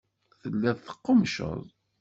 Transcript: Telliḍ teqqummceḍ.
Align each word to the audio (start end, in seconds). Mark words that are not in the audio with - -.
Telliḍ 0.41 0.77
teqqummceḍ. 0.79 1.63